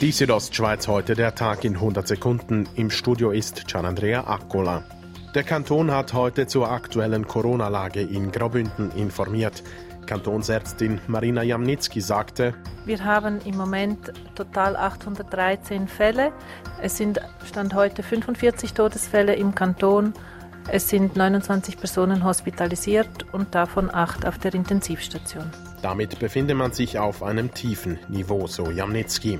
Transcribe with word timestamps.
Die 0.00 0.12
Südostschweiz 0.12 0.88
heute 0.88 1.14
der 1.14 1.34
Tag 1.34 1.62
in 1.62 1.74
100 1.74 2.08
Sekunden. 2.08 2.66
Im 2.74 2.88
Studio 2.88 3.32
ist 3.32 3.66
Gianandrea 3.66 4.26
Accola. 4.26 4.82
Der 5.34 5.42
Kanton 5.42 5.90
hat 5.90 6.14
heute 6.14 6.46
zur 6.46 6.70
aktuellen 6.70 7.26
Corona-Lage 7.26 8.00
in 8.00 8.32
Graubünden 8.32 8.90
informiert. 8.92 9.62
Kantonsärztin 10.06 11.02
Marina 11.06 11.42
Jamnitzki 11.42 12.00
sagte, 12.00 12.54
wir 12.86 13.04
haben 13.04 13.42
im 13.44 13.58
Moment 13.58 14.10
total 14.34 14.74
813 14.74 15.86
Fälle. 15.86 16.32
Es 16.80 16.96
sind 16.96 17.20
Stand 17.46 17.74
heute 17.74 18.02
45 18.02 18.72
Todesfälle 18.72 19.34
im 19.34 19.54
Kanton. 19.54 20.14
Es 20.68 20.88
sind 20.88 21.16
29 21.16 21.78
Personen 21.78 22.24
hospitalisiert 22.24 23.26
und 23.32 23.54
davon 23.54 23.92
acht 23.92 24.26
auf 24.26 24.38
der 24.38 24.54
Intensivstation. 24.54 25.50
Damit 25.82 26.18
befinde 26.18 26.54
man 26.54 26.72
sich 26.72 26.98
auf 26.98 27.22
einem 27.22 27.52
tiefen 27.54 27.98
Niveau, 28.08 28.46
so 28.46 28.70
Jamnitzki. 28.70 29.38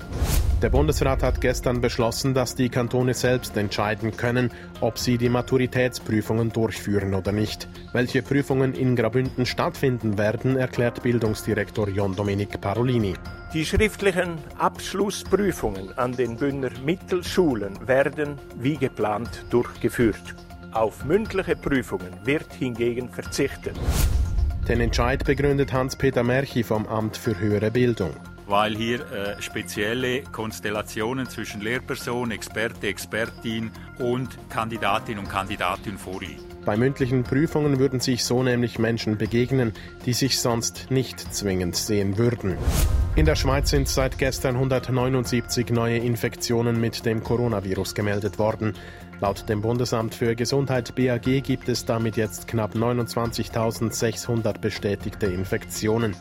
Der 0.62 0.69
Bundesrat 0.69 1.23
hat 1.23 1.41
gestern 1.41 1.80
beschlossen, 1.80 2.34
dass 2.34 2.55
die 2.55 2.69
Kantone 2.69 3.14
selbst 3.14 3.56
entscheiden 3.56 4.16
können, 4.16 4.51
ob 4.80 4.98
sie 4.98 5.16
die 5.16 5.30
Maturitätsprüfungen 5.30 6.52
durchführen 6.52 7.14
oder 7.14 7.33
nicht. 7.33 7.66
Welche 7.92 8.20
Prüfungen 8.23 8.75
in 8.75 8.95
Grabünden 8.95 9.47
stattfinden 9.47 10.19
werden, 10.19 10.56
erklärt 10.56 11.02
Bildungsdirektor 11.02 11.89
John 11.89 12.14
Dominik 12.14 12.61
Parolini. 12.61 13.14
Die 13.55 13.64
schriftlichen 13.64 14.39
Abschlussprüfungen 14.59 15.97
an 15.97 16.12
den 16.12 16.37
Bündner 16.37 16.70
Mittelschulen 16.84 17.89
werden 17.89 18.37
wie 18.56 18.77
geplant 18.77 19.47
durchgeführt. 19.48 20.34
Auf 20.73 21.05
mündliche 21.05 21.56
Prüfungen 21.56 22.12
wird 22.23 22.52
hingegen 22.52 23.09
verzichtet. 23.09 23.74
Den 24.69 24.80
Entscheid 24.80 25.24
begründet 25.24 25.73
Hans-Peter 25.73 26.23
Merchi 26.23 26.62
vom 26.62 26.87
Amt 26.87 27.16
für 27.16 27.37
höhere 27.41 27.73
Bildung. 27.73 28.12
Weil 28.47 28.77
hier 28.77 29.01
äh, 29.11 29.42
spezielle 29.42 30.23
Konstellationen 30.23 31.28
zwischen 31.28 31.61
Lehrperson, 31.61 32.31
Experte, 32.31 32.86
Expertin 32.86 33.72
und 33.98 34.28
Kandidatin 34.48 35.19
und 35.19 35.28
Kandidatin 35.28 35.98
vorliegen. 35.98 36.44
Bei 36.64 36.77
mündlichen 36.77 37.25
Prüfungen 37.25 37.81
würden 37.81 37.98
sich 37.98 38.25
so 38.25 38.44
nämlich 38.44 38.78
Menschen 38.78 39.19
begegnen, 39.19 39.72
die 40.06 40.12
sich 40.12 40.39
sonst 40.39 40.87
nicht 40.91 41.19
zwingend 41.34 41.75
sehen 41.75 42.16
würden. 42.16 42.56
In 43.16 43.27
der 43.27 43.34
Schweiz 43.34 43.70
sind 43.70 43.89
seit 43.89 44.19
gestern 44.19 44.55
179 44.55 45.70
neue 45.70 45.98
Infektionen 45.98 46.81
mit 46.81 47.05
dem 47.05 47.25
Coronavirus 47.25 47.97
gemeldet 47.97 48.39
worden. 48.39 48.75
Laut 49.20 49.46
dem 49.50 49.60
Bundesamt 49.60 50.14
für 50.14 50.34
Gesundheit 50.34 50.94
BAG 50.94 51.42
gibt 51.42 51.68
es 51.68 51.84
damit 51.84 52.16
jetzt 52.16 52.48
knapp 52.48 52.74
29.600 52.74 54.58
bestätigte 54.58 55.26
Infektionen. 55.26 56.16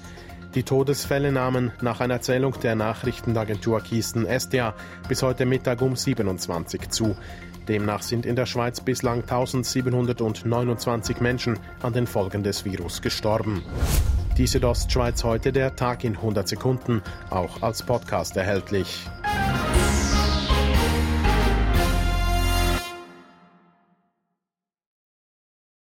Die 0.54 0.64
Todesfälle 0.64 1.32
nahmen 1.32 1.72
nach 1.80 2.02
einer 2.02 2.20
Zählung 2.20 2.54
der 2.62 2.76
Nachrichtenagentur 2.76 3.80
Kiesten 3.82 4.26
SDA 4.26 4.74
bis 5.08 5.24
heute 5.24 5.46
Mittag 5.46 5.82
um 5.82 5.96
27 5.96 6.90
zu. 6.90 7.16
Demnach 7.70 8.02
sind 8.02 8.26
in 8.26 8.36
der 8.36 8.48
Schweiz 8.48 8.82
bislang 8.82 9.22
1729 9.22 11.22
Menschen 11.22 11.58
an 11.82 11.94
den 11.94 12.08
Folgen 12.08 12.44
des 12.44 12.66
Virus 12.66 13.02
gestorben. 13.02 13.64
Die 14.38 14.48
Südostschweiz 14.48 15.24
heute 15.24 15.54
der 15.54 15.76
Tag 15.76 16.04
in 16.04 16.16
100 16.16 16.48
Sekunden, 16.48 17.04
auch 17.30 17.62
als 17.62 17.84
Podcast 17.84 18.36
erhältlich. 18.36 19.08